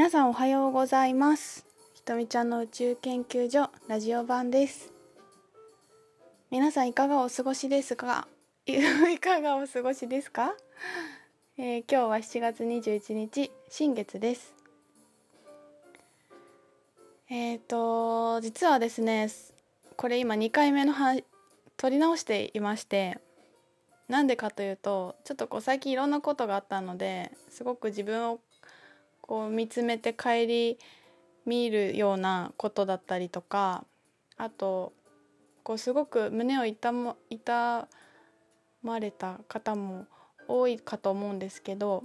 [0.00, 1.66] 皆さんおはようございます。
[1.92, 4.94] ひとみちゃんの宇宙研究所ラジオ版です。
[6.50, 8.26] 皆さんいかがお過ごしですか？
[8.64, 10.56] いかがお過ごしですか、
[11.58, 14.54] えー、今日は7月21日新月です。
[17.28, 19.28] えっ、ー、と実はですね
[19.98, 21.14] これ今2回目のは
[21.76, 23.18] 撮り直していまして
[24.08, 28.40] なんでかというとちょっとこう最近いろんなことがあったのですごく自分を
[29.30, 30.28] こう見つめて顧
[31.46, 33.84] みるようなことだったりとか
[34.36, 34.92] あと
[35.62, 37.86] こうすごく胸を痛ま痛
[38.82, 40.06] まれた方も
[40.48, 42.02] 多いかと思うんですけど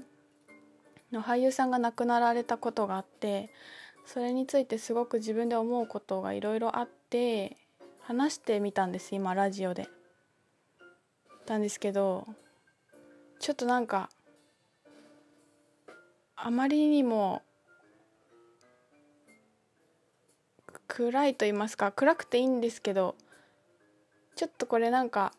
[1.13, 3.49] 俳優さんが亡くなられたことがあって
[4.05, 7.57] それについてすごく自分で思うことがいろいろあって
[8.01, 9.89] 話してみたんです今ラジオで。
[11.47, 12.27] たんですけど
[13.39, 14.11] ちょっとなんか
[16.35, 17.41] あまりにも
[20.87, 23.15] 暗いと言いますか暗くていいんですけど
[24.35, 25.31] ちょっとこれなんか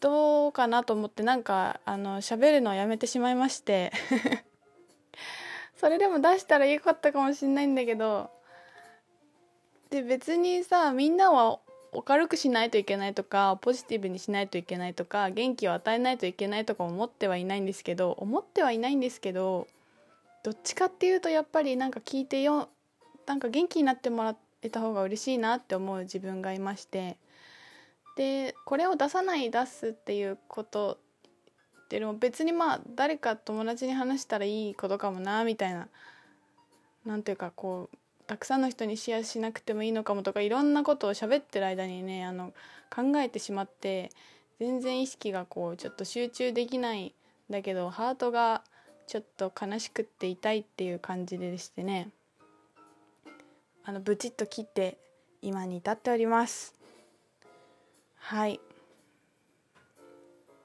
[0.00, 3.92] どうかなと思ってなんかあの喋るのをやめてしまいまして
[5.76, 8.30] それでも出したらよかったかもしんないんだけど
[9.90, 11.58] で別にさみんなは
[11.92, 19.66] 明るくしないといけないとかポジティブにしないといけないとか元気を与えないといけないとか思ってはいないんですけど思ってはいないんですけど
[20.46, 22.68] どっちかっていうとやっぱりなんか聞いてよ
[23.26, 27.16] なんか元気になってもらえた方が嬉しいなって思う自分がいまして。
[28.16, 30.98] でこれを出さない出すっていうこと
[31.86, 35.88] っていうのも別にまあ誰か友達に話したらいいことかもなみたいな
[37.04, 37.96] なんていうかこう
[38.28, 42.52] たくさんの人にシェアしなくてもいいのかもとかいろんなことを喋ってる間にねあの
[42.88, 44.10] 考えてしまって
[44.60, 47.12] 全然意識がこうちょっと集中できないん
[47.50, 48.62] だけどハートが
[49.06, 52.10] ちょっと悲しくって痛いっていう感じでしてね。
[53.84, 54.98] あのブチッと切って
[55.42, 56.74] 今に至っております。
[58.16, 58.60] はい。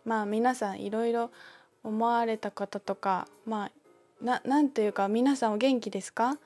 [0.04, 1.30] まあ皆さんいろいろ
[1.84, 3.72] 思われた方とかまあ
[4.24, 6.38] ななんというか皆さんお元気ですか？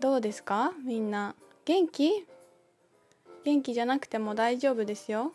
[0.00, 0.72] どうですか？
[0.84, 1.36] みんな。
[1.64, 2.26] 元気？
[3.44, 5.32] 元気じゃなくても大丈夫ですよ。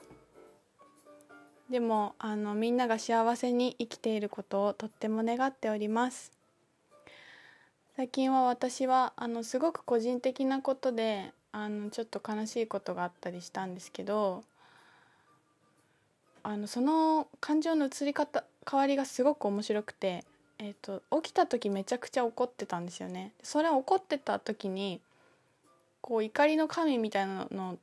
[1.69, 6.31] でもあのみんなが幸せに生きていることをとっても願っております
[7.95, 14.43] 最近は私はあのすごく個人的なことであのちょっと悲しいことがあったりしたんですけど
[16.43, 20.23] あのその感情の移り方変わりがすごく面白くて、
[20.57, 23.33] えーと、起きた時めちゃくちゃ怒ってたんですよね。
[23.43, 25.01] それ怒ってた時に
[26.01, 27.77] こう怒りの神みたいなの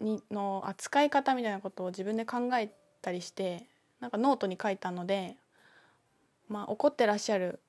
[0.00, 2.70] にの扱い方みたいなことを自分で考え
[3.02, 3.66] たりして
[4.00, 5.36] なんかノートに書いたので、
[6.48, 7.60] まあ、怒ってらっしゃる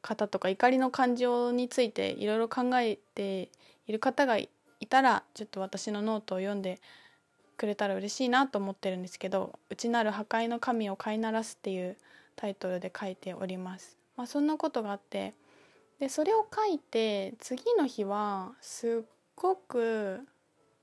[0.00, 3.50] 方とか怒りの感情についていろいろ考えて
[3.86, 4.48] いる方がい
[4.88, 6.80] たらちょっと私のノートを読んで
[7.56, 11.96] くれたら嬉しいなと思ってるんですけど「内なる破壊の神を飼いならす」っていう
[12.36, 13.98] タイトルで書いております。
[14.16, 15.34] まあ、そんなことがあって
[15.98, 20.26] でそれを書いて次の日はすっごく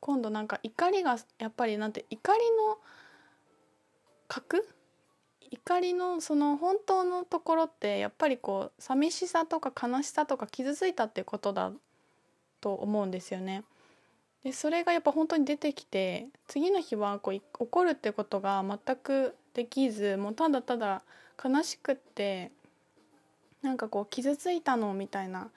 [0.05, 2.77] 今度なんか怒りがやっぱりなんて怒りの
[4.27, 4.63] 核？
[5.49, 11.71] 怒りのその本当のところってやっぱりこう寂しさとか悲しさとか傷ついたっていうことだ
[12.61, 13.63] と思うんですよね。
[14.43, 21.01] でそれがやっぱ本当に出てきて次の日はこう怒るってことが全くできずもうただただ
[21.43, 22.51] 悲しくって
[23.63, 25.49] なんかこう傷ついたのみたいな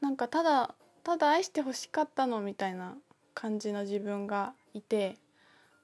[0.00, 2.94] なんかただただ愛してほしかったのみたいな
[3.34, 5.16] 感じの自分がいて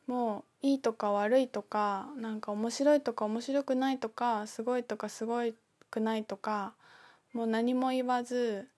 [0.07, 5.41] もういいとか悪いとかなんか面白いとか面白くないとかすごいとかすご
[5.91, 6.75] くないとか
[7.32, 8.69] もう何も言わず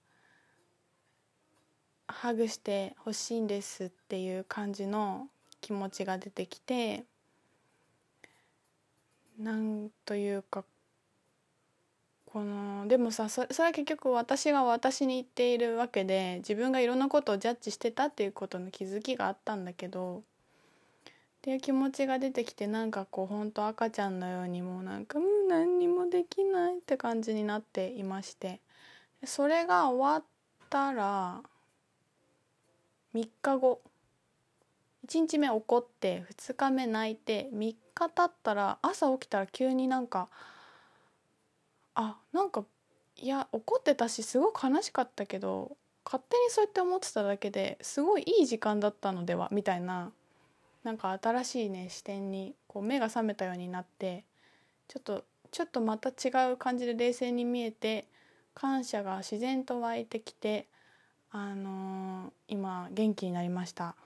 [2.07, 5.29] ハグしてほしいんですっていう感じの
[5.61, 7.05] 気持ちが出てきて
[9.39, 10.65] なんというか
[12.33, 20.21] このでもさそれは結局私が私に言っているわけで自分がいろんなことをジャッジしてたっていうことの気づきがあったんだけどっ
[21.41, 28.61] ていう気持ちが出てきてなんかこうほんと赤ちゃんのようにもうなんかう何にもできないって感じになっていまして
[29.25, 30.25] それが終わっ
[30.69, 31.41] たら
[33.15, 33.81] 3日後
[35.07, 40.29] 1日目怒って2日目泣いて3日経ったら朝起きたら急になんか
[42.01, 42.65] あなんか
[43.17, 50.13] いや怒ってたしすごく悲しかったけど勝手にそうやって思ってただけですごいいい時間だったのではみたいな
[50.85, 54.23] なんか新しいね視点にこう目が覚めたようになって
[54.87, 58.07] ちょっとちょっとまた違う感じで冷静に見えて
[58.55, 60.67] 感謝が自然と湧いてきて
[61.33, 63.97] あのー、今元気になりました。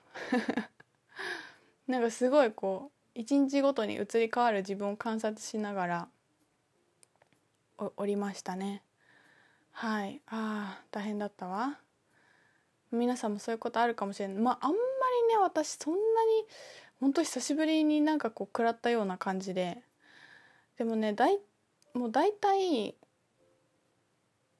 [1.86, 6.08] なんかすごいこう一日ごとに移り変わる自分を観察しながら
[7.96, 8.82] おりましたね。
[9.72, 10.20] はい。
[10.26, 11.78] ああ大変だったわ。
[12.90, 14.36] 皆さんもそういうことあるかもしれない。
[14.38, 16.00] まああんまりね私そんなに
[17.00, 19.82] 本当久しぶりになんかこう食らったような感じで。
[20.78, 21.38] でもねだい
[21.94, 22.94] もう大体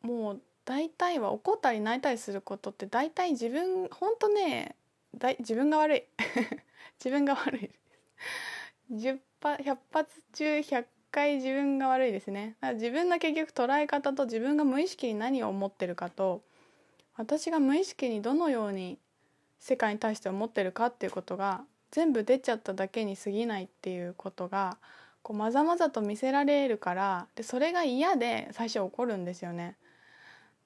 [0.03, 4.77] もう大体は怒ったり泣いたりすることって大体自分本当ね
[5.15, 6.05] だ自分が悪い。
[6.99, 7.71] 自分が悪い。
[8.93, 16.43] 10発100発中100回自分が悪いですね自分の結局捉え方と自分が無意識に何を思ってるかと
[17.17, 18.99] 私が無意識にどのように
[19.61, 21.63] 世界に対して思ってるかっていうことが
[21.93, 24.79] 全部出ちゃっただけに過ぎないっていうことが
[25.23, 29.77] こうまざまざと見せられるからでそれが嫌で最初怒るんですよね。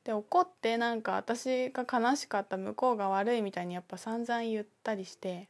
[0.05, 5.49] で怒ってなんか私が悲しかった向こうが悪いみたいにやっぱ散々言ったりして、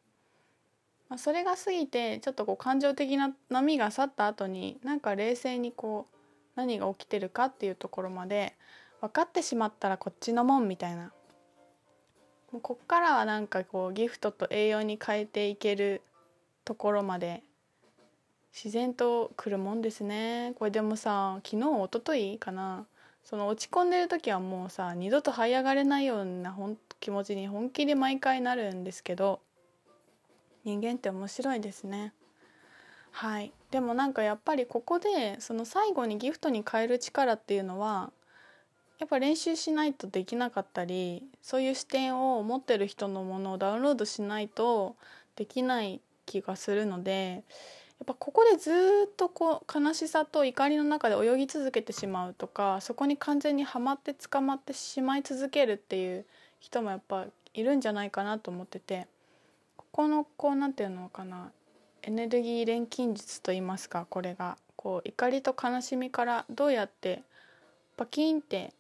[1.09, 6.17] まあ、それが過ぎてちょっとこう感情的な波が去った後になんか冷静にこう
[6.57, 8.55] 何が起きてるかっていうところまで
[9.01, 11.13] 分かってしまったらこっちのもんみたいな。
[12.53, 16.01] もうこっからはなんかこうギフトと栄養に変えていける
[16.65, 17.43] ところまで
[18.55, 20.55] 自然と来るもんですね。
[20.59, 22.87] これでもさ昨日一昨日かな。
[23.23, 26.57] その落ち込んでる時はもうさ二度と這い上がれないような
[27.01, 29.41] 気持ちに本気で毎回なるんですけど
[30.67, 32.13] 人間って面白いですね。
[33.13, 33.53] はい。
[33.71, 38.11] でもなんかやっぱりここでその最後にギフトに変える力っていうのは
[38.99, 44.97] やっぱ練習しないとできなかったりそういう視点を持ってる人のものをダウンロードしないと
[45.37, 47.45] できない気がするので
[47.99, 48.71] やっぱここでず
[49.07, 56.27] っとこう悲しさと怒りの中で泳ぎ続けてしまうとかそこに完全にはまって捕まってしまい続けるっていう
[56.59, 59.07] 人もやっぱいるんじゃないかなと思ってて。
[59.97, 61.51] このこう何て言うのかな
[62.03, 67.23] エネルギー錬金術と言いますかこれがこう怒りと悲しみからどうやって
[67.97, 68.75] パキンって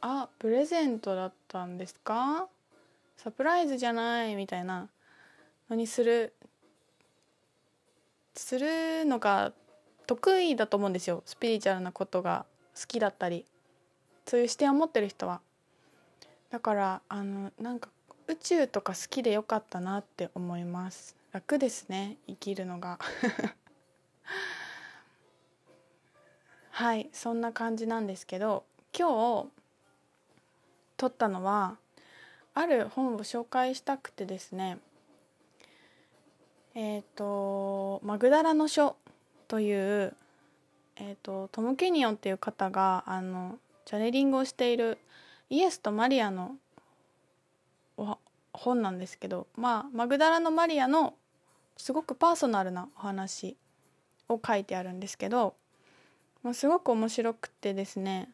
[0.00, 2.48] あプレゼントだったんですか？
[3.16, 4.88] サプライズじゃないみたいな
[5.68, 6.32] のにする
[8.34, 9.52] するのが
[10.08, 11.22] 得意だと思うんですよ。
[11.26, 12.44] スピリチュアルなことが
[12.74, 13.46] 好きだったり
[14.26, 15.40] そういう視点を持ってる人は。
[16.50, 17.88] だからあのなんか
[18.30, 21.16] 宇宙とか好きでよかったなって思います。
[21.32, 23.00] 楽ですね生きるのが。
[26.70, 28.62] はいそんな感じなんですけど
[28.96, 29.48] 今日
[30.96, 31.76] 撮ったのは
[32.54, 34.78] ある本を紹介したくてですね。
[36.74, 38.94] えっ、ー、と「マグダラの書」
[39.48, 40.14] という、
[40.94, 44.98] えーと、トム・ケニオンっていう方があのチャネリングをしている
[45.48, 46.56] イエスとマリアの
[48.52, 51.14] 本なんですけど、まあ、マグダラのマリアの
[51.76, 53.56] すごくパーソナルなお話
[54.28, 55.54] を書いてあるんですけど、
[56.42, 58.28] まあ、すごく面白くてですね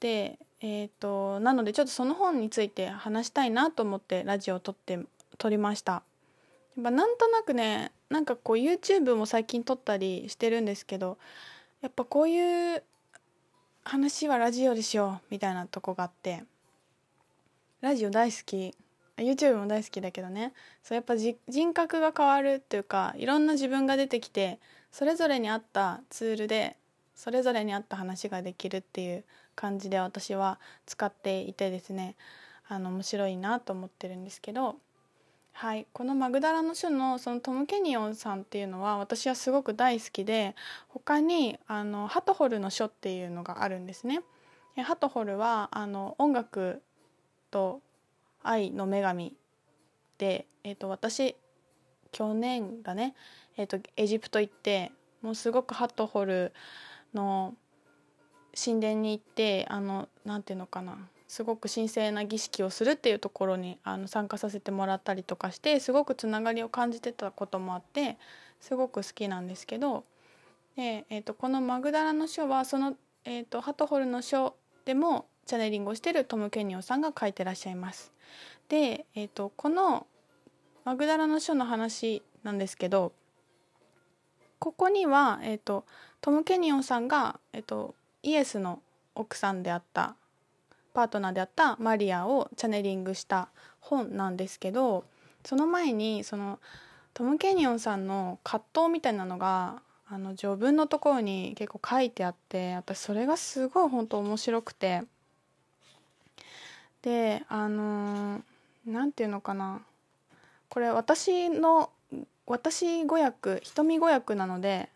[0.00, 4.98] で、えーとなのでちょっとその本について話したいなと思ってラジオを撮って
[5.38, 6.02] 撮りました。
[6.76, 11.18] やっぱなんとなくねなんかこう YouTube も最近撮ったりしてるんですけど
[11.80, 12.82] やっぱこういう
[13.84, 16.44] 話はラジオでしようみたいなとこがあって
[17.82, 18.76] ラジオ大好き。
[19.16, 20.52] YouTube も大好きだけどね。
[20.84, 24.60] そうやっぱ人格が変わるっていうかいろんな自分が出てきて
[24.92, 26.76] それぞれに合ったツールで
[27.16, 29.24] それぞれに合った話ができるっていう
[29.56, 32.14] 感じで私は使っていてですね。
[32.68, 34.76] あの面白いなと思ってるんですけど。
[35.50, 40.54] はい、この「マグダラの書の」そのトム・ケニオンさんっていうのは私はすごく大好きで
[40.88, 44.22] 他にあのハトホルの書っていうのがあるんですね。
[44.76, 46.80] ハトホルはあの音楽
[47.52, 47.80] と
[48.42, 49.36] 愛の女神
[50.18, 51.36] で、えー、と私
[52.10, 53.14] 去年だね、
[53.56, 54.90] えー、とエジプト行って
[55.22, 56.52] もうすごくハトホル
[57.14, 57.54] の
[58.54, 68.18] 神殿に行ってあのなんていうのかなすごく神聖な儀式をするっていうところにあの参加させてもらったりとかしてすごくつながりを感じてたこともあって
[68.60, 70.04] すごく好きなんですけど
[70.76, 74.54] で、えーと、この「マグダラの書」はその、えーと、ハトホルの書
[74.84, 78.12] でもチャネリングをしてるトム・ケニオさんが書いてらっしゃいます。
[78.68, 80.06] で、えーと、この
[80.84, 83.12] 「マグダラの書」の話なんですけど
[84.58, 85.84] ここには、えー、と
[86.20, 88.80] トム・ケニオンさんが、えー、とイエスの
[89.14, 90.16] 奥さんであった
[90.94, 93.48] パートナーであったマリアをチャネリングした
[93.80, 95.04] 本なんですけど
[95.44, 96.60] その前にその
[97.14, 105.02] トム・ケニオンさんの葛藤みたいなのがあの序文のところに結構書いてあって私それがすごい本当面白くて
[107.02, 108.42] であの
[108.86, 109.82] 何て言うのかな。
[110.68, 111.90] これ私の
[112.46, 114.88] 私語訳瞳語訳なので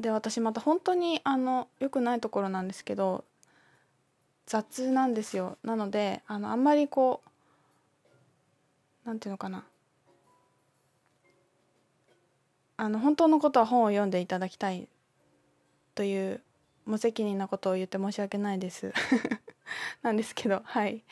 [0.00, 3.24] で私また本当にあの良くないところなんですけど
[4.46, 5.56] 雑なんですよ。
[5.62, 7.22] なのであのあんまりこ
[9.04, 9.64] うなんていうのかな。
[12.76, 14.88] あの本当のことは本を読んでいただきたい
[15.94, 16.40] という
[16.90, 18.92] 無責任なことを言って申し訳ないです。
[20.02, 20.96] なんですけどはい。
[20.96, 21.02] っ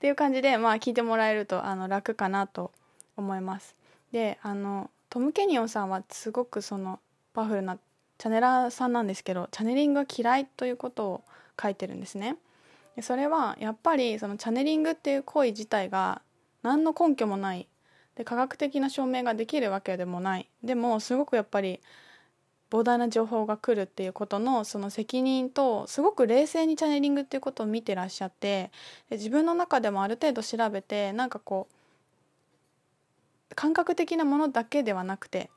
[0.00, 2.72] ていう感じでまあ聞いてもらえるとあの楽かなと
[3.16, 3.76] 思います。
[4.10, 7.00] であのトム・ケニオンさんはすごくその
[7.34, 7.78] パワフルな
[8.16, 11.24] チャネラーさんなんですけどチャネリングが嫌いということを
[11.60, 12.36] 書いてるんですね。
[12.96, 16.22] でそれはやっぱりそのチャネリングっていう行為自体が
[16.62, 17.68] 何の根拠もない。
[18.16, 20.48] で科学的な証明ができるわけでもない。
[20.64, 21.80] でもすごくやっぱり
[22.70, 28.70] 膨大な情報が来るっていうことのその責任とすごく冷静にチャネリングっていうことを見てらっしゃって
[29.10, 31.68] 自分の中でもある程度調べてなんかこ
[33.50, 35.50] う感覚的なものだけではなくて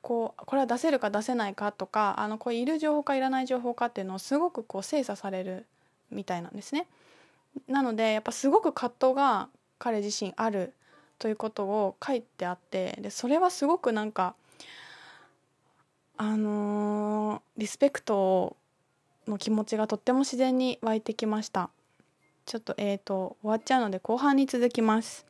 [0.00, 5.66] こうこれは出せるか出せないかとかあのこれいる情報かいらない情報かっていうのをすごくこう精査される
[6.10, 6.86] みたいなんですね。
[7.66, 9.48] なのでやっぱすごく葛藤が
[9.78, 10.72] 彼自身ある
[11.18, 14.34] ということを書いてあってでそれはすごくなんか
[16.20, 18.56] あのー、リスペクト
[19.28, 21.70] の気持ちがとっても自然に湧いてきました。
[22.44, 25.27] ちょっとえーと終わっちゃうので後半に続きます。